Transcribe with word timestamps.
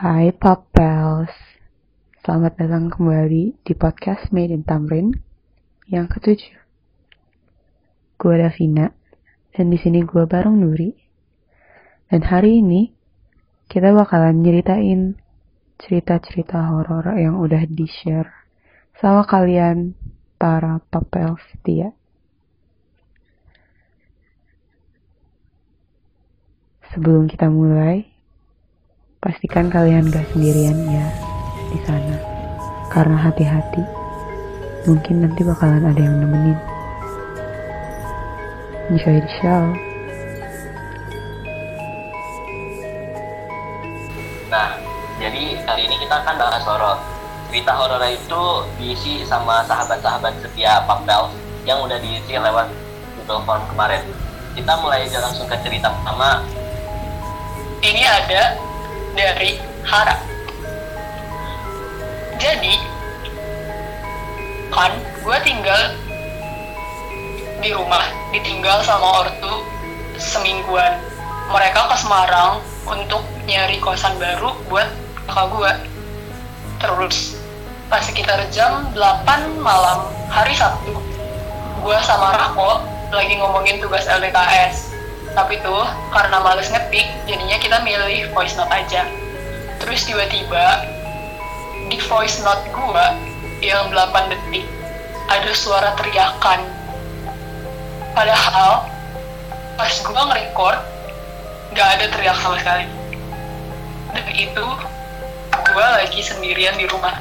Hai 0.00 0.32
Papels, 0.32 1.28
selamat 2.24 2.56
datang 2.56 2.88
kembali 2.88 3.60
di 3.60 3.72
podcast 3.76 4.32
Made 4.32 4.48
in 4.48 4.64
Tamrin 4.64 5.12
yang 5.92 6.08
ketujuh. 6.08 6.56
Gue 8.16 8.34
Davina 8.40 8.96
dan 9.52 9.68
di 9.68 9.76
sini 9.76 10.00
gue 10.00 10.24
bareng 10.24 10.56
Nuri. 10.56 10.96
Dan 12.08 12.24
hari 12.24 12.64
ini 12.64 12.88
kita 13.68 13.92
bakalan 13.92 14.40
nyeritain 14.40 15.20
cerita-cerita 15.76 16.72
horor 16.72 17.04
yang 17.20 17.36
udah 17.36 17.68
di-share 17.68 18.32
sama 18.96 19.28
kalian 19.28 19.92
para 20.40 20.80
Papel 20.88 21.36
setia. 21.52 21.92
Sebelum 26.88 27.28
kita 27.28 27.52
mulai, 27.52 28.09
pastikan 29.20 29.68
kalian 29.68 30.08
gak 30.08 30.24
sendirian 30.32 30.76
ya 30.88 31.06
di 31.68 31.78
sana. 31.84 32.16
Karena 32.88 33.20
hati-hati, 33.20 33.84
mungkin 34.88 35.22
nanti 35.22 35.44
bakalan 35.44 35.84
ada 35.84 36.00
yang 36.00 36.16
nemenin. 36.24 36.58
Enjoy 38.90 39.20
the 39.20 39.30
show. 39.38 39.62
Nah, 44.50 44.74
jadi 45.22 45.62
kali 45.62 45.82
ini 45.86 45.96
kita 46.02 46.14
akan 46.24 46.34
bahas 46.40 46.64
horor. 46.66 46.98
Cerita 47.52 47.72
horor 47.76 48.02
itu 48.10 48.42
diisi 48.80 49.22
sama 49.28 49.62
sahabat-sahabat 49.68 50.42
setia 50.42 50.82
Papel 50.88 51.30
yang 51.68 51.78
udah 51.84 52.00
diisi 52.02 52.34
lewat 52.34 52.66
Google 53.20 53.46
Form 53.46 53.62
kemarin. 53.70 54.02
Kita 54.58 54.80
mulai 54.82 55.06
aja 55.06 55.22
langsung 55.22 55.46
ke 55.46 55.54
cerita 55.62 55.94
pertama 55.94 56.42
ini 57.80 58.02
ada 58.04 58.69
dari 59.14 59.58
Hara. 59.86 60.16
Jadi, 62.40 62.74
kan 64.72 64.92
gue 65.20 65.36
tinggal 65.44 65.82
di 67.60 67.70
rumah, 67.76 68.06
ditinggal 68.32 68.80
sama 68.86 69.26
ortu 69.26 69.66
semingguan. 70.16 70.96
Mereka 71.50 71.90
ke 71.90 71.96
Semarang 71.98 72.62
untuk 72.86 73.26
nyari 73.44 73.82
kosan 73.82 74.16
baru 74.16 74.54
buat 74.70 74.88
kakak 75.28 75.46
gue. 75.52 75.72
Terus, 76.80 77.36
pas 77.90 78.00
sekitar 78.00 78.40
jam 78.54 78.88
8 78.94 79.58
malam 79.60 80.06
hari 80.30 80.54
Sabtu, 80.54 80.94
gue 81.82 81.98
sama 82.06 82.32
Rako 82.38 82.80
lagi 83.10 83.34
ngomongin 83.36 83.82
tugas 83.82 84.06
LDKS 84.06 84.89
tapi 85.32 85.62
tuh 85.62 85.86
karena 86.10 86.42
males 86.42 86.66
ngetik 86.70 87.06
jadinya 87.26 87.56
kita 87.62 87.78
milih 87.86 88.30
voice 88.34 88.58
note 88.58 88.72
aja. 88.72 89.06
Terus 89.80 90.04
tiba-tiba 90.04 90.84
di 91.86 91.98
voice 92.10 92.42
note 92.42 92.64
gua 92.74 93.14
yang 93.62 93.90
8 93.94 94.32
detik 94.32 94.66
ada 95.30 95.52
suara 95.54 95.94
teriakan. 95.94 96.66
Padahal 98.12 98.90
pas 99.78 99.94
gua 100.02 100.20
nge-record 100.34 100.78
gak 101.78 101.88
ada 101.98 102.06
teriak 102.10 102.36
sama 102.42 102.58
sekali. 102.58 102.86
Dan 104.10 104.26
itu 104.34 104.66
gua 105.70 105.86
lagi 106.02 106.20
sendirian 106.20 106.74
di 106.74 106.90
rumah. 106.90 107.14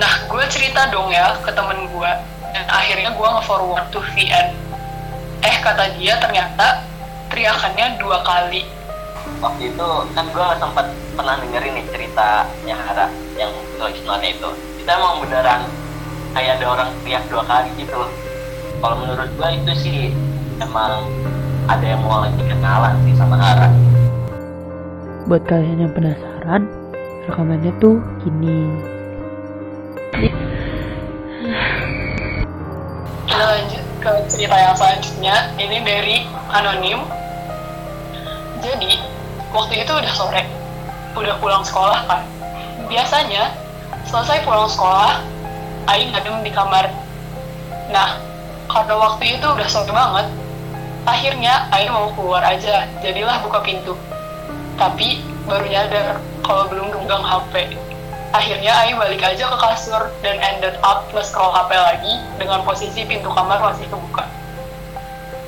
Nah 0.00 0.12
gue 0.32 0.44
cerita 0.48 0.88
dong 0.88 1.12
ya 1.12 1.36
ke 1.44 1.52
temen 1.52 1.84
gue 1.92 2.12
dan 2.56 2.66
akhirnya 2.72 3.12
gue 3.12 3.28
nge-forward 3.36 3.86
to 3.92 4.00
VN 4.16 4.56
eh 5.40 5.56
kata 5.64 5.96
dia 5.96 6.20
ternyata 6.20 6.84
teriakannya 7.32 7.96
dua 7.96 8.20
kali. 8.20 8.68
Waktu 9.40 9.72
itu 9.72 9.88
kan 10.12 10.26
gue 10.28 10.46
sempat 10.60 10.86
pernah 11.16 11.36
dengerin 11.40 11.72
nih 11.80 11.86
ceritanya 11.88 12.76
Hara 12.76 13.06
yang 13.40 13.52
note 13.80 14.26
itu. 14.26 14.50
Kita 14.80 14.90
emang 15.00 15.24
beneran 15.24 15.64
kayak 16.36 16.60
ada 16.60 16.66
orang 16.68 16.88
teriak 17.00 17.24
dua 17.32 17.42
kali 17.48 17.68
gitu. 17.80 18.00
Kalau 18.80 18.96
menurut 19.00 19.30
gue 19.32 19.48
itu 19.56 19.72
sih 19.80 19.98
emang 20.60 21.08
ada 21.68 21.84
yang 21.84 22.00
mau 22.04 22.24
lagi 22.24 22.42
kenalan 22.44 22.94
sih 23.08 23.14
sama 23.16 23.36
Hara. 23.40 23.68
Buat 25.24 25.46
kalian 25.46 25.88
yang 25.88 25.92
penasaran, 25.94 26.68
rekamannya 27.28 27.72
tuh 27.78 27.96
gini. 28.20 28.66
kita 33.40 33.56
lanjut 33.56 33.79
ke 34.00 34.12
cerita 34.32 34.56
yang 34.56 34.74
selanjutnya 34.74 35.52
ini 35.60 35.78
dari 35.84 36.16
anonim. 36.48 37.04
Jadi 38.64 38.96
waktu 39.52 39.84
itu 39.84 39.92
udah 39.92 40.12
sore. 40.16 40.42
Udah 41.12 41.36
pulang 41.38 41.60
sekolah 41.60 42.08
kan? 42.08 42.24
Biasanya 42.88 43.52
selesai 44.08 44.42
pulang 44.42 44.66
sekolah 44.66 45.20
Aing 45.88 46.16
ngadem 46.16 46.40
di 46.40 46.50
kamar. 46.50 46.88
Nah 47.92 48.16
karena 48.72 48.94
waktu 48.96 49.36
itu 49.36 49.46
udah 49.46 49.68
sore 49.68 49.92
banget 49.92 50.26
akhirnya 51.04 51.68
Aing 51.68 51.92
mau 51.92 52.08
keluar 52.16 52.40
aja. 52.40 52.88
Jadilah 53.04 53.44
buka 53.44 53.60
pintu. 53.60 53.92
Tapi 54.80 55.20
baru 55.44 55.68
nyadar 55.68 56.16
kalau 56.40 56.72
belum 56.72 56.88
genggam 56.88 57.20
HP 57.20 57.68
akhirnya 58.30 58.72
Aing 58.86 58.98
balik 58.98 59.22
aja 59.22 59.50
ke 59.50 59.56
kasur 59.58 60.02
dan 60.22 60.38
ended 60.38 60.78
up 60.86 61.06
nge-scroll 61.10 61.50
HP 61.50 61.70
lagi 61.74 62.14
dengan 62.38 62.62
posisi 62.62 63.02
pintu 63.02 63.30
kamar 63.34 63.58
masih 63.58 63.86
kebuka. 63.90 64.24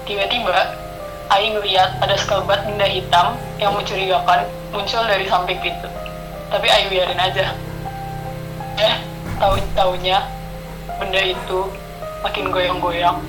Tiba-tiba, 0.02 0.74
Aing 1.30 1.56
lihat 1.62 2.02
ada 2.02 2.18
sekelebat 2.18 2.66
benda 2.66 2.84
hitam 2.84 3.38
yang 3.56 3.72
mencurigakan 3.78 4.44
muncul 4.74 5.02
dari 5.06 5.24
samping 5.30 5.62
pintu. 5.62 5.88
Tapi 6.50 6.66
Aing 6.68 6.90
biarin 6.90 7.20
aja. 7.22 7.54
Eh, 8.82 8.94
tahu-taunya 9.38 10.26
benda 10.98 11.22
itu 11.22 11.70
makin 12.26 12.50
goyang-goyang 12.50 13.22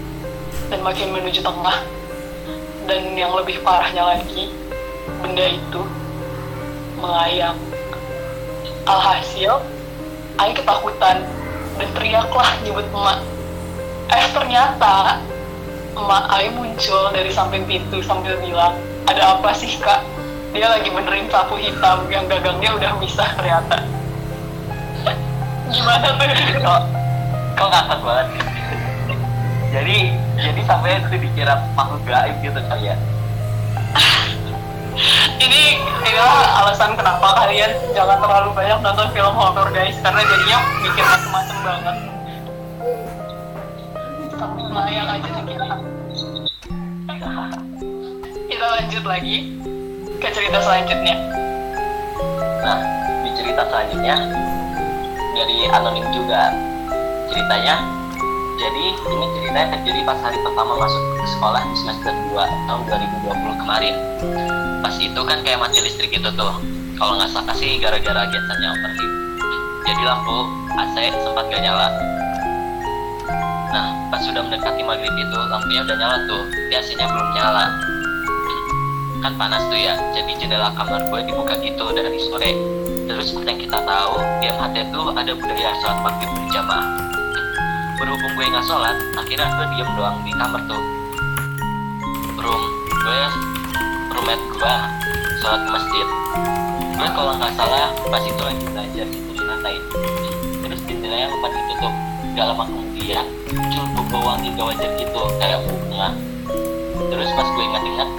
dan 0.74 0.80
makin 0.82 1.14
menuju 1.14 1.46
tengah. 1.46 1.78
Dan 2.84 3.16
yang 3.16 3.32
lebih 3.32 3.64
parahnya 3.64 4.18
lagi, 4.18 4.52
benda 5.24 5.46
itu 5.48 5.82
melayang. 7.00 7.56
Alhasil, 8.84 9.64
Ai 10.42 10.52
ketakutan 10.52 11.24
dan 11.78 11.90
teriaklah 11.94 12.50
nyebut 12.66 12.88
emak. 12.92 13.20
Eh 14.12 14.26
ternyata 14.34 15.22
emak 15.94 16.24
Ai 16.28 16.50
muncul 16.52 17.14
dari 17.14 17.30
samping 17.30 17.64
pintu 17.70 18.04
sambil 18.04 18.36
bilang, 18.44 18.76
ada 19.08 19.38
apa 19.38 19.54
sih 19.56 19.78
kak? 19.80 20.02
Dia 20.54 20.70
lagi 20.70 20.90
benerin 20.94 21.30
sapu 21.34 21.58
hitam 21.58 22.06
yang 22.14 22.30
gagangnya 22.30 22.78
udah 22.78 22.92
bisa 23.02 23.26
ternyata. 23.40 23.82
Gimana 25.74 26.08
tuh? 26.14 26.28
kok 26.64 26.82
kok 27.60 27.68
ngakak 27.70 28.00
banget 28.02 28.28
jadi 29.74 29.98
jadi 30.38 30.62
sampai 30.66 31.02
itu 31.02 31.18
dikira 31.18 31.56
makhluk 31.74 32.04
gaib 32.06 32.36
gitu 32.42 32.60
kali 32.70 32.94
ya 32.94 32.96
ini 35.44 35.64
inilah 36.08 36.64
alasan 36.64 36.96
kenapa 36.96 37.28
kalian 37.44 37.72
jangan 37.92 38.18
terlalu 38.24 38.50
banyak 38.56 38.78
nonton 38.80 39.08
film 39.12 39.34
horror 39.36 39.70
guys 39.76 39.96
karena 40.00 40.22
jadinya 40.24 40.58
mikir 40.80 41.04
macem-macem 41.04 41.58
banget 41.64 41.96
tapi 44.34 44.62
melayang 44.72 45.10
aja 45.10 45.30
kita 45.44 45.68
kita 48.48 48.66
lanjut 48.66 49.04
lagi 49.04 49.36
ke 50.20 50.28
cerita 50.32 50.58
selanjutnya 50.64 51.16
Nah, 52.64 52.80
di 53.28 53.30
cerita 53.36 53.68
selanjutnya 53.68 54.16
dari 55.36 55.68
anonim 55.68 56.08
juga 56.16 56.56
ceritanya. 57.28 57.84
Jadi 58.56 58.86
ini 58.96 59.26
ceritanya 59.36 59.68
terjadi 59.76 60.00
pas 60.08 60.20
hari 60.24 60.40
pertama 60.40 60.80
masuk 60.80 61.04
ke 61.20 61.28
sekolah 61.36 61.60
di 61.68 61.76
semester 61.76 62.14
2 62.32 62.40
tahun 62.40 62.82
2020 62.88 63.60
kemarin. 63.60 63.96
Pas 64.84 64.96
itu 65.00 65.22
kan 65.24 65.40
kayak 65.42 65.64
mati 65.64 65.80
listrik 65.80 66.12
itu 66.12 66.30
tuh. 66.36 66.54
Kalau 67.00 67.16
nggak 67.16 67.32
salah 67.32 67.56
sih 67.56 67.80
gara-gara 67.80 68.28
gensetnya 68.28 68.70
overheat. 68.76 69.12
Jadi 69.88 70.02
lampu 70.04 70.38
AC 70.78 70.96
sempat 71.24 71.44
gak 71.48 71.64
nyala. 71.64 71.88
Nah, 73.72 73.88
pas 74.12 74.22
sudah 74.22 74.44
mendekati 74.44 74.84
maghrib 74.84 75.12
itu 75.16 75.38
lampunya 75.50 75.82
udah 75.84 75.96
nyala 75.98 76.18
tuh, 76.28 76.44
AC-nya 76.72 77.08
belum 77.10 77.30
nyala 77.36 77.66
kan 79.24 79.40
panas 79.40 79.64
tuh 79.72 79.80
ya 79.80 79.96
jadi 80.12 80.36
jendela 80.36 80.68
kamar 80.76 81.00
gue 81.08 81.20
dibuka 81.32 81.56
gitu 81.64 81.96
dari 81.96 82.20
sore 82.28 82.52
terus 83.08 83.32
yang 83.32 83.56
kita 83.56 83.80
tahu 83.80 84.20
di 84.44 84.52
MHT 84.52 84.92
tuh 84.92 85.16
ada 85.16 85.32
budaya 85.32 85.72
sholat 85.80 85.98
maghrib 86.04 86.30
berjamaah 86.36 86.86
berhubung 88.04 88.34
gue 88.36 88.46
nggak 88.52 88.66
sholat 88.68 89.00
akhirnya 89.16 89.48
gue 89.48 89.66
diem 89.72 89.90
doang 89.96 90.20
di 90.28 90.32
kamar 90.36 90.62
tuh 90.68 90.84
room 92.44 92.64
gue 92.92 93.20
gue 94.64 94.76
sholat 95.44 95.60
di 95.68 95.70
masjid. 95.76 96.08
Gue 96.96 97.08
kalau 97.12 97.36
nggak 97.36 97.52
salah 97.60 97.92
pas 98.08 98.24
itu 98.24 98.40
lagi 98.40 98.64
belajar 98.64 99.06
gitu 99.12 99.30
di 99.36 99.44
lantai 99.44 99.76
terus 100.64 100.80
jendelanya 100.88 101.28
lupa 101.36 101.48
ditutup. 101.52 101.94
Gak 102.34 102.46
lama 102.48 102.64
kemudian 102.64 103.28
muncul 103.52 104.04
bau 104.08 104.24
wangi 104.24 104.56
gak 104.56 104.66
wajar 104.72 104.92
gitu 104.96 105.22
kayak 105.36 105.60
bunga. 105.68 106.16
Terus 107.12 107.30
pas 107.36 107.48
gue 107.52 107.64
ingat-ingat 107.76 108.10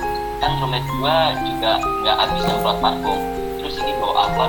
kan 0.44 0.50
roommate 0.60 0.84
gue 0.84 1.16
juga 1.48 1.70
nggak 1.80 2.16
habis 2.20 2.40
semprot 2.44 2.76
parfum 2.84 3.20
terus 3.56 3.80
ini 3.80 3.96
bawa 3.96 4.28
apa 4.28 4.44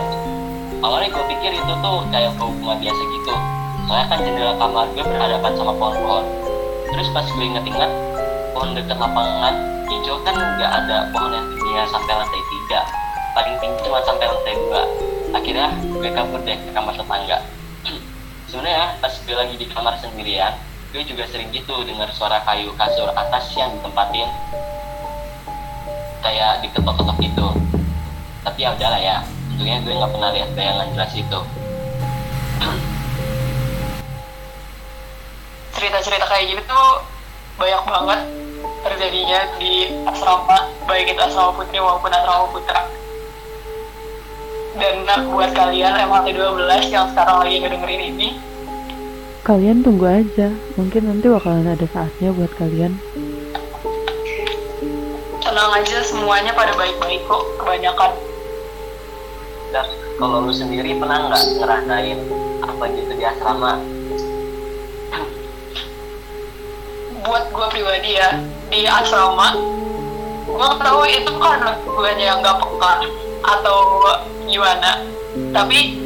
awalnya 0.84 1.08
gue 1.16 1.26
pikir 1.32 1.52
itu 1.56 1.74
tuh 1.80 2.04
kayak 2.12 2.36
bau 2.36 2.52
bunga 2.52 2.76
biasa 2.76 3.02
gitu. 3.08 3.34
Soalnya 3.88 4.08
kan 4.12 4.20
jendela 4.20 4.54
kamar 4.60 4.86
gue 4.92 5.04
berhadapan 5.08 5.52
sama 5.56 5.72
pohon-pohon. 5.80 6.26
Terus 6.92 7.08
pas 7.16 7.24
gue 7.24 7.46
inget-inget 7.56 7.92
pohon 8.52 8.76
dekat 8.76 9.00
lapangan 9.00 9.75
hijau 10.06 10.22
kan 10.22 10.38
nggak 10.38 10.70
ada 10.70 11.10
pohon 11.10 11.34
yang 11.34 11.50
tingginya 11.50 11.82
sampai 11.90 12.14
lantai 12.14 12.38
tiga. 12.38 12.86
Paling 13.34 13.58
tinggi 13.58 13.90
cuma 13.90 14.06
sampai 14.06 14.30
lantai 14.30 14.54
dua. 14.54 14.86
Akhirnya 15.34 15.74
gue 15.82 16.14
kabur 16.14 16.46
deh 16.46 16.62
ke 16.62 16.70
kamar 16.78 16.94
tetangga. 16.94 17.42
Sebenarnya 18.54 19.02
pas 19.02 19.10
gue 19.10 19.34
lagi 19.34 19.58
di 19.58 19.66
kamar 19.66 19.98
sendirian 19.98 20.62
gue 20.94 21.02
juga 21.10 21.26
sering 21.26 21.50
gitu 21.50 21.82
dengar 21.90 22.14
suara 22.14 22.38
kayu 22.46 22.70
kasur 22.78 23.10
atas 23.18 23.50
yang 23.58 23.74
ditempatin. 23.82 24.30
Kayak 26.22 26.62
diketok-ketok 26.62 27.18
gitu. 27.26 27.58
Tapi 28.46 28.62
ya 28.62 28.78
udahlah 28.78 29.02
ya 29.02 29.26
untungnya 29.58 29.82
gue 29.82 29.90
nggak 29.90 30.14
pernah 30.14 30.30
lihat 30.38 30.54
bayangan 30.54 30.86
jelas 30.94 31.18
itu. 31.18 31.40
Cerita-cerita 35.74 36.30
kayak 36.30 36.54
gitu 36.54 36.62
tuh 36.62 37.02
banyak 37.58 37.82
banget 37.90 38.45
terjadinya 38.86 39.50
di 39.58 39.90
asrama 40.06 40.70
baik 40.86 41.18
itu 41.18 41.22
asrama 41.26 41.58
putri 41.58 41.82
maupun 41.82 42.14
asrama 42.14 42.46
putra. 42.54 42.86
Dan 44.78 45.08
nah, 45.08 45.26
buat 45.26 45.56
kalian 45.58 45.98
MHT 46.06 46.36
12 46.36 46.94
yang 46.94 47.08
sekarang 47.16 47.42
lagi 47.42 47.64
ngedengerin 47.64 48.04
ini 48.12 48.30
Kalian 49.46 49.86
tunggu 49.86 50.10
aja, 50.10 50.50
mungkin 50.74 51.06
nanti 51.06 51.30
bakalan 51.30 51.70
ada 51.70 51.86
saatnya 51.94 52.34
buat 52.34 52.50
kalian. 52.58 52.98
tenang 55.46 55.72
aja 55.78 56.02
semuanya 56.02 56.50
pada 56.58 56.74
baik-baik 56.74 57.22
kok 57.30 57.46
kebanyakan. 57.62 58.12
Dan 59.70 59.86
kalau 60.18 60.50
lu 60.50 60.50
sendiri 60.50 60.98
pernah 60.98 61.30
nggak 61.30 61.62
ngerasain 61.62 62.20
apa 62.66 62.84
gitu 62.90 63.12
di 63.14 63.22
asrama? 63.22 63.78
Buat 67.22 67.46
gue 67.54 67.68
pribadi 67.70 68.18
ya 68.18 68.42
di 68.70 68.90
asrama 68.90 69.76
gue 70.46 70.70
tahu 70.80 71.02
itu 71.10 71.32
karena 71.36 71.74
gue 71.84 72.10
yang 72.22 72.40
nggak 72.40 72.58
peka 72.62 72.94
atau 73.44 73.78
gimana. 74.48 75.04
Tapi 75.52 76.00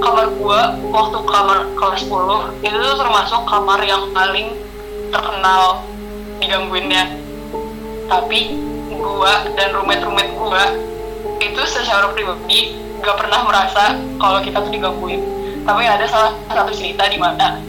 kamar 0.00 0.32
gue 0.32 0.60
waktu 0.90 1.18
kamar 1.28 1.58
kelas 1.76 2.02
10 2.08 2.64
itu 2.64 2.76
tuh 2.76 2.96
termasuk 2.98 3.42
kamar 3.44 3.80
yang 3.84 4.08
paling 4.16 4.56
terkenal 5.12 5.84
digangguinnya. 6.40 7.20
Tapi 8.08 8.56
gue 8.88 9.32
dan 9.58 9.68
roommate-roommate 9.76 10.32
gue 10.32 10.64
itu 11.42 11.62
secara 11.66 12.08
pribadi 12.14 12.78
gak 13.02 13.18
pernah 13.18 13.42
merasa 13.42 13.98
kalau 14.16 14.40
kita 14.40 14.62
tuh 14.62 14.72
digangguin. 14.72 15.20
Tapi 15.62 15.82
ada 15.84 16.06
salah 16.08 16.32
satu 16.48 16.72
cerita 16.74 17.06
di 17.10 17.18
mana. 17.18 17.60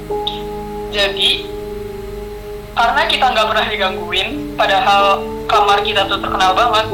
Jadi 0.93 1.52
karena 2.73 3.01
kita 3.05 3.25
nggak 3.29 3.47
pernah 3.53 3.65
digangguin 3.69 4.29
padahal 4.57 5.21
kamar 5.45 5.85
kita 5.85 6.09
tuh 6.09 6.17
terkenal 6.17 6.57
banget. 6.57 6.89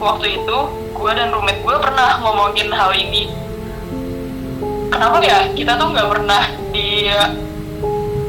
Waktu 0.00 0.26
itu 0.42 0.58
gue 0.90 1.10
dan 1.14 1.30
roommate 1.30 1.62
gue 1.62 1.76
pernah 1.78 2.18
ngomongin 2.18 2.68
hal 2.74 2.90
ini. 2.96 3.30
Kenapa 4.90 5.22
ya? 5.22 5.46
Kita 5.54 5.78
tuh 5.78 5.94
nggak 5.94 6.08
pernah 6.10 6.42
di 6.74 7.06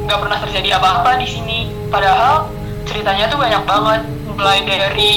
nggak 0.05 0.19
pernah 0.19 0.37
terjadi 0.45 0.77
apa-apa 0.77 1.17
di 1.17 1.27
sini. 1.27 1.59
Padahal 1.89 2.53
ceritanya 2.85 3.25
tuh 3.33 3.39
banyak 3.41 3.63
banget. 3.65 4.01
Mulai 4.31 4.59
dari 4.65 5.11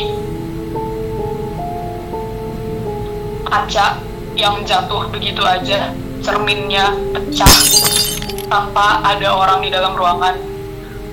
kaca 3.45 3.97
yang 4.35 4.67
jatuh 4.67 5.07
begitu 5.15 5.41
aja 5.47 5.95
cerminnya 6.25 6.91
pecah 7.15 7.55
tanpa 8.51 8.99
ada 9.07 9.31
orang 9.31 9.63
di 9.63 9.71
dalam 9.71 9.95
ruangan 9.95 10.54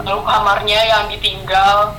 lalu 0.06 0.22
kamarnya 0.26 0.80
yang 0.88 1.04
ditinggal. 1.10 1.98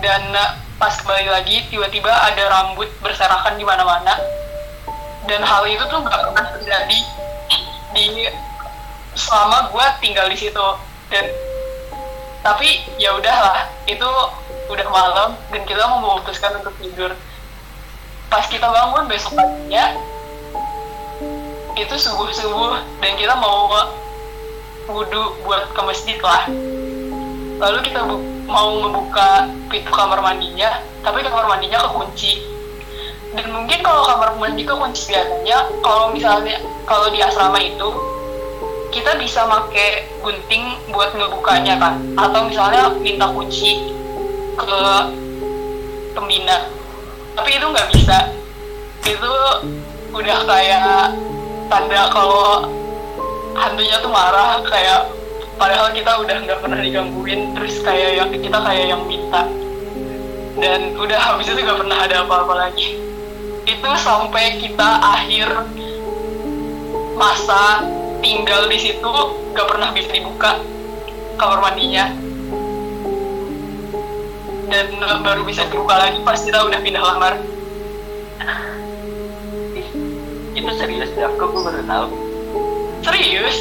Dan 0.00 0.22
eh, 0.32 0.50
pas 0.80 0.96
kembali 0.96 1.28
lagi 1.28 1.68
tiba-tiba 1.68 2.08
ada 2.08 2.42
rambut 2.48 2.88
berserakan 3.04 3.60
di 3.60 3.64
mana-mana. 3.64 4.16
Dan 5.28 5.44
hal 5.44 5.68
itu 5.68 5.84
tuh 5.86 6.00
nggak 6.00 6.32
pernah 6.32 6.46
terjadi 6.56 7.00
di 7.92 8.06
selama 9.14 9.68
gue 9.68 9.86
tinggal 10.00 10.26
di 10.26 10.38
situ. 10.38 10.66
Dan 11.12 11.24
tapi 12.40 12.80
ya 12.96 13.12
udahlah 13.12 13.68
itu 13.84 14.08
udah 14.70 14.86
malam 14.88 15.36
dan 15.52 15.62
kita 15.68 15.84
memutuskan 15.84 16.56
untuk 16.62 16.72
tidur. 16.80 17.12
Pas 18.30 18.46
kita 18.46 18.64
bangun 18.70 19.10
besok 19.10 19.36
paginya 19.36 19.98
itu 21.76 21.94
subuh 21.96 22.28
subuh 22.32 22.78
dan 23.00 23.12
kita 23.16 23.34
mau 23.36 23.68
wudhu 24.90 25.38
buat 25.46 25.70
ke 25.72 25.80
masjid 25.86 26.18
lah. 26.20 26.50
Lalu 27.60 27.78
kita 27.86 28.00
mau 28.50 28.82
ngebuka 28.82 29.46
pintu 29.70 29.90
kamar 29.94 30.18
mandinya 30.18 30.82
tapi 31.00 31.22
kamar 31.24 31.46
mandinya 31.46 31.86
kekunci. 31.86 32.42
Dan 33.30 33.46
mungkin 33.54 33.78
kalau 33.86 34.02
kamar 34.10 34.34
mandi 34.42 34.66
kekunci 34.66 35.14
biasanya 35.14 35.58
kalau 35.86 36.10
misalnya 36.10 36.58
kalau 36.82 37.06
di 37.14 37.22
asrama 37.22 37.62
itu 37.62 37.88
kita 38.90 39.14
bisa 39.22 39.46
pakai 39.46 40.10
gunting 40.18 40.74
buat 40.90 41.14
ngebukanya 41.14 41.78
kan. 41.78 41.94
Atau 42.18 42.50
misalnya 42.50 42.90
minta 42.98 43.30
kunci 43.30 43.94
ke 44.58 44.82
pembina. 46.18 46.66
Tapi 47.38 47.50
itu 47.54 47.66
nggak 47.70 47.88
bisa. 47.94 48.18
Itu 49.06 49.32
udah 50.10 50.38
kayak 50.42 51.14
tanda 51.70 52.10
kalau 52.10 52.66
hantunya 53.54 53.96
tuh 53.98 54.10
marah 54.10 54.62
kayak 54.66 55.10
padahal 55.60 55.92
kita 55.92 56.12
udah 56.24 56.36
nggak 56.46 56.60
pernah 56.64 56.78
digangguin 56.80 57.52
terus 57.52 57.74
kayak 57.84 58.10
yang 58.16 58.28
kita 58.32 58.58
kayak 58.58 58.86
yang 58.96 59.02
minta. 59.04 59.44
Dan 60.60 60.96
udah 60.98 61.18
habis 61.18 61.48
itu 61.48 61.60
nggak 61.60 61.80
pernah 61.80 61.98
ada 62.04 62.16
apa-apa 62.26 62.54
lagi. 62.68 63.00
Itu 63.64 63.90
sampai 64.00 64.60
kita 64.60 64.88
akhir 65.00 65.48
masa 67.16 67.84
tinggal 68.20 68.68
di 68.68 68.78
situ 68.80 69.12
nggak 69.52 69.66
pernah 69.68 69.88
bisa 69.92 70.10
dibuka 70.12 70.60
kamar 71.40 71.58
mandinya. 71.60 72.12
Dan 74.70 75.02
baru 75.26 75.42
bisa 75.42 75.66
dibuka 75.66 75.98
lagi 75.98 76.22
pas 76.22 76.38
kita 76.38 76.62
udah 76.62 76.78
pindah 76.78 77.02
kamar. 77.02 77.34
Itu 80.54 80.70
serius 80.76 81.10
kok 81.16 81.36
gue 81.40 81.62
baru 81.62 81.82
tahu 81.88 82.29
serius? 83.04 83.56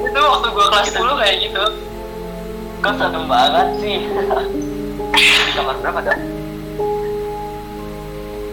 Itu 0.00 0.20
waktu 0.20 0.48
gua 0.54 0.66
kelas 0.72 0.90
10 0.94 1.20
kayak 1.20 1.36
gitu. 1.44 1.64
Kok 2.80 2.94
serem 2.96 3.24
banget 3.28 3.68
sih. 3.82 3.98
Di 5.20 5.52
kamar 5.52 5.76
berapa 5.82 6.00
dong 6.06 6.40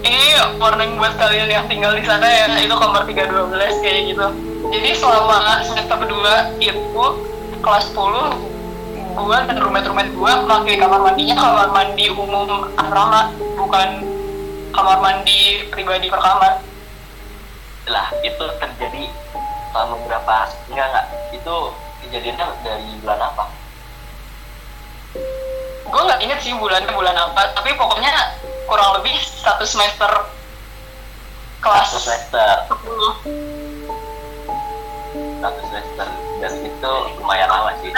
ini 0.08 0.40
warning 0.56 0.96
buat 0.96 1.14
kalian 1.20 1.52
yang 1.52 1.66
tinggal 1.68 1.92
di 1.92 2.04
sana 2.08 2.24
ya. 2.24 2.48
Itu 2.64 2.76
kamar 2.80 3.04
312 3.04 3.84
kayak 3.84 4.02
gitu. 4.16 4.28
Jadi 4.72 4.90
selama 4.96 5.64
semester 5.68 6.00
2 6.00 6.64
itu 6.64 7.06
kelas 7.60 7.86
10 7.92 8.58
gua 9.18 9.38
dan 9.50 9.58
roommate-roommate 9.58 10.14
gua 10.14 10.46
pakai 10.46 10.78
kamar 10.78 11.02
mandinya 11.02 11.36
kamar 11.36 11.68
mandi 11.74 12.06
umum 12.14 12.70
asrama 12.78 13.34
bukan 13.58 14.06
kamar 14.70 14.98
mandi 15.02 15.66
pribadi 15.74 16.06
per 16.06 16.22
kamar 16.22 16.62
lah 17.90 18.08
itu 18.22 18.46
terjadi 18.62 19.10
selama 19.78 20.02
berapa 20.10 20.50
enggak 20.74 20.90
enggak. 20.90 21.06
Itu 21.38 21.70
kejadiannya 22.02 22.50
dari 22.66 22.98
bulan 22.98 23.22
apa? 23.22 23.46
Gue 25.86 26.02
nggak 26.02 26.18
inget 26.26 26.42
sih 26.42 26.58
bulannya 26.58 26.90
bulan 26.98 27.14
apa 27.14 27.54
tapi 27.54 27.78
pokoknya 27.78 28.10
kurang 28.66 28.98
lebih 28.98 29.14
satu 29.22 29.70
semester 29.70 30.10
kelas 31.62 31.94
satu 31.94 32.02
semester. 32.02 32.66
10 32.74 35.46
satu 35.46 35.62
semester. 35.70 36.10
Dan 36.42 36.54
itu 36.66 36.94
lumayan 37.22 37.50
lama 37.54 37.78
sih. 37.86 37.94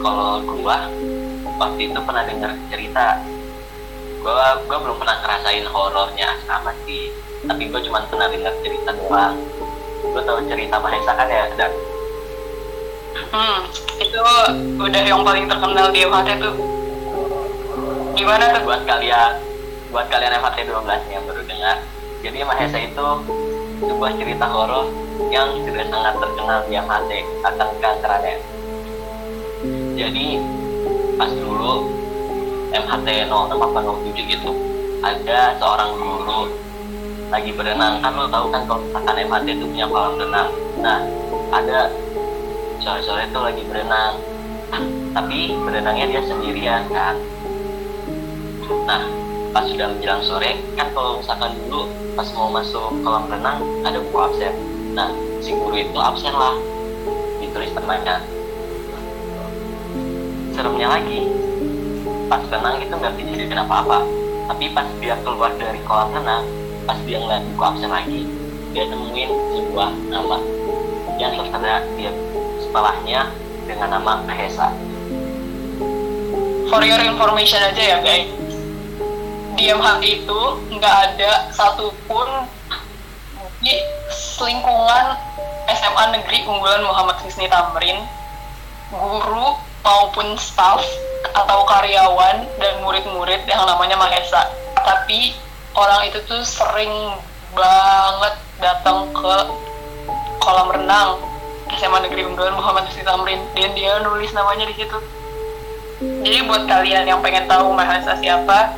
Kalau 0.00 0.40
gua 0.40 0.88
waktu 1.60 1.80
itu 1.84 2.00
pernah 2.00 2.24
dengar 2.24 2.56
cerita. 2.72 3.20
Gua 4.24 4.56
gua 4.64 4.78
belum 4.80 4.96
pernah 4.96 5.20
ngerasain 5.20 5.68
horornya 5.68 6.32
sama 6.48 6.72
sih 6.88 7.12
tapi 7.50 7.66
gua 7.66 7.80
cuma 7.82 7.98
pernah 8.06 8.30
dengar 8.30 8.54
cerita 8.62 8.90
doang 8.94 9.34
gua 10.14 10.22
tahu 10.22 10.38
cerita 10.46 10.76
Mahesa 10.78 11.12
kan 11.18 11.26
ya 11.26 11.44
dan? 11.58 11.72
Hmm 13.34 13.60
itu 13.98 14.22
udah 14.78 15.02
yang 15.02 15.20
paling 15.26 15.44
terkenal 15.44 15.92
di 15.92 16.08
MHT 16.08 16.40
tuh. 16.40 16.54
Gimana 18.16 18.48
tuh? 18.54 18.62
Buat 18.64 18.82
kalian 18.88 19.50
buat 19.90 20.06
kalian 20.06 20.38
FHT 20.38 20.70
12 20.70 21.10
yang 21.10 21.22
baru 21.26 21.42
dengar 21.50 21.76
jadi 22.22 22.46
Mahesa 22.46 22.78
itu 22.78 23.08
sebuah 23.82 24.12
cerita 24.14 24.46
horor 24.46 24.86
yang 25.34 25.50
sudah 25.66 25.84
sangat 25.90 26.14
terkenal 26.14 26.58
di 26.70 26.78
MHT 26.78 27.10
akan 27.42 27.68
keangkerannya 27.82 28.36
jadi 29.98 30.26
pas 31.18 31.30
dulu 31.34 31.90
MHT 32.70 33.08
06 33.26 33.50
apa 33.50 33.78
07 33.82 34.30
gitu 34.30 34.50
ada 35.02 35.58
seorang 35.58 35.90
guru 35.98 36.40
lagi 37.30 37.50
berenang. 37.54 38.02
Kan 38.02 38.12
lo 38.18 38.26
tahu 38.26 38.50
kan 38.50 38.66
kalau 38.66 38.82
misalkan 38.84 39.16
MHT 39.22 39.48
itu 39.56 39.64
punya 39.70 39.86
kolam 39.86 40.14
renang. 40.18 40.50
Nah 40.82 40.98
ada 41.54 41.88
sore-sore 42.82 43.30
itu 43.30 43.38
lagi 43.38 43.62
berenang. 43.70 44.14
Tapi 45.14 45.38
berenangnya 45.62 46.06
dia 46.10 46.22
sendirian 46.26 46.84
kan? 46.90 47.14
Nah 48.86 49.02
pas 49.50 49.66
sudah 49.66 49.90
menjelang 49.90 50.22
sore 50.22 50.58
kan 50.78 50.90
kalau 50.94 51.18
misalkan 51.18 51.54
dulu 51.66 51.90
pas 52.14 52.28
mau 52.34 52.50
masuk 52.50 52.90
kolam 53.02 53.24
renang 53.30 53.62
ada 53.86 53.98
buku 54.02 54.18
absen. 54.18 54.54
Nah 54.98 55.14
si 55.38 55.54
guru 55.54 55.78
itu 55.78 55.98
absen 55.98 56.34
lah. 56.34 56.58
Ditulis 57.38 57.70
namanya. 57.78 58.22
Seremnya 60.54 60.98
lagi. 60.98 61.30
Pas 62.26 62.42
renang 62.50 62.78
itu 62.82 62.94
nggak 62.94 63.14
dijadiin 63.14 63.58
apa-apa. 63.58 64.02
Tapi 64.50 64.66
pas 64.74 64.86
dia 64.98 65.14
keluar 65.22 65.54
dari 65.54 65.78
kolam 65.86 66.10
renang 66.10 66.59
pas 66.90 66.98
dia 67.06 67.22
ngeliat 67.22 67.46
buku 67.54 67.62
absen 67.62 67.86
lagi 67.86 68.26
dia 68.74 68.82
nemuin 68.90 69.30
sebuah 69.30 69.94
nama 70.10 70.42
yang 71.22 71.38
tertera 71.38 71.86
dia 71.94 72.10
setelahnya 72.58 73.30
dengan 73.62 73.88
nama 73.94 74.26
Mahesa. 74.26 74.74
For 76.66 76.82
your 76.82 76.98
information 76.98 77.62
aja 77.62 77.78
ya 77.78 77.98
guys. 78.02 78.26
Di 79.54 79.70
MHI 79.70 80.26
itu 80.26 80.40
nggak 80.74 80.96
ada 81.14 81.54
satupun 81.54 82.26
di 83.62 83.74
lingkungan 84.42 85.14
SMA 85.70 86.04
Negeri 86.10 86.42
Unggulan 86.42 86.82
Muhammad 86.82 87.22
Husni 87.22 87.46
Tamrin 87.46 88.02
guru 88.90 89.54
maupun 89.86 90.34
staff 90.34 90.82
atau 91.38 91.62
karyawan 91.70 92.50
dan 92.58 92.82
murid-murid 92.82 93.46
yang 93.46 93.62
namanya 93.62 93.94
Mahesa. 93.94 94.50
Tapi 94.74 95.49
orang 95.74 96.10
itu 96.10 96.18
tuh 96.26 96.42
sering 96.42 96.90
banget 97.54 98.34
datang 98.62 99.10
ke 99.10 99.36
kolam 100.40 100.68
renang 100.72 101.18
SMA 101.78 102.02
Negeri 102.06 102.26
Unggulan 102.26 102.54
Muhammad 102.58 102.86
Husni 102.90 103.06
Tamrin. 103.06 103.40
Dan 103.54 103.74
dia 103.78 104.02
nulis 104.02 104.30
namanya 104.34 104.66
di 104.66 104.74
situ. 104.74 104.98
Jadi 106.00 106.38
buat 106.48 106.64
kalian 106.64 107.04
yang 107.04 107.20
pengen 107.20 107.44
tahu 107.44 107.76
Mahesa 107.76 108.16
siapa 108.18 108.72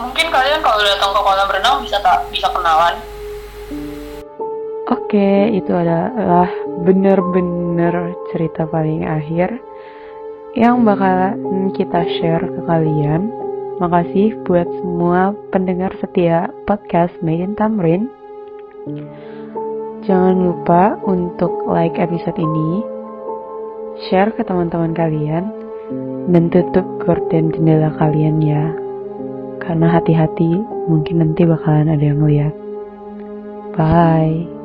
mungkin 0.00 0.32
kalian 0.32 0.64
kalau 0.64 0.80
datang 0.80 1.12
ke 1.12 1.20
kolam 1.20 1.48
renang 1.52 1.76
bisa 1.84 2.00
tak 2.00 2.24
bisa 2.32 2.48
kenalan. 2.50 2.96
Oke, 4.90 5.54
itu 5.54 5.70
adalah 5.70 6.50
bener-bener 6.82 8.16
cerita 8.34 8.66
paling 8.66 9.06
akhir 9.06 9.54
yang 10.58 10.82
bakalan 10.82 11.70
kita 11.76 12.02
share 12.18 12.42
ke 12.42 12.60
kalian. 12.66 13.30
Makasih 13.80 14.36
buat 14.44 14.68
semua 14.68 15.32
pendengar 15.48 15.96
setia 16.04 16.52
podcast 16.68 17.16
Made 17.24 17.40
in 17.40 17.52
Tamrin. 17.56 18.12
Jangan 20.04 20.36
lupa 20.36 21.00
untuk 21.08 21.48
like 21.64 21.96
episode 21.96 22.36
ini, 22.36 22.84
share 24.04 24.36
ke 24.36 24.44
teman-teman 24.44 24.92
kalian, 24.92 25.48
dan 26.28 26.52
tutup 26.52 26.84
gorden 27.00 27.56
jendela 27.56 27.88
kalian 27.96 28.44
ya. 28.44 28.68
Karena 29.64 29.96
hati-hati, 29.96 30.60
mungkin 30.84 31.24
nanti 31.24 31.48
bakalan 31.48 31.88
ada 31.88 32.04
yang 32.04 32.20
lihat. 32.20 32.52
Bye. 33.72 34.59